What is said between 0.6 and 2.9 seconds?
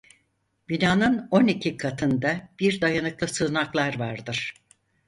Binanın on iki katında bir